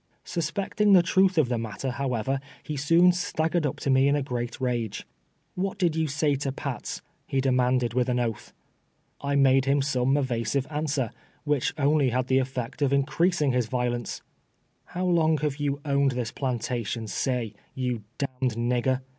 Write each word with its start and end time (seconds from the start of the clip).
Suspecting 0.25 0.93
the 0.93 1.03
truth 1.03 1.37
of 1.37 1.47
the 1.47 1.59
matter, 1.59 1.91
however, 1.91 2.39
he 2.63 2.75
soon 2.75 3.11
staggered 3.11 3.67
up 3.67 3.75
to 3.81 3.91
me 3.91 4.07
in 4.07 4.15
a 4.15 4.23
great 4.23 4.59
rage. 4.59 5.05
228 5.55 5.61
TWELVE 5.61 5.61
YEARS 5.61 5.61
A 5.61 5.61
SLAVE." 5.61 5.61
Wluit 5.63 5.89
<1I(1 5.89 6.01
you 6.01 6.07
say 6.07 6.35
to 6.35 6.51
Pats?" 6.51 7.01
lie 7.31 7.39
deniaiuled, 7.39 7.93
with 7.93 8.09
an 8.09 8.17
oatli. 8.17 8.51
1 9.21 9.41
made 9.43 9.65
him 9.65 9.81
some 9.83 10.17
evasive 10.17 10.65
au'swcr, 10.69 11.11
wliicli 11.45 11.73
only 11.77 12.09
had 12.09 12.25
tlio 12.25 12.41
ett'ect 12.41 12.81
of 12.81 12.89
increasinu' 12.89 13.53
his 13.53 13.67
violence." 13.67 14.23
How 14.95 15.05
long 15.05 15.37
have 15.37 15.57
you 15.57 15.79
owned 15.85 16.13
this 16.13 16.31
plantation, 16.31 17.05
say^ 17.05 17.53
you 17.75 18.01
d 18.17 18.25
d 18.39 18.47
nigger?" 18.55 19.01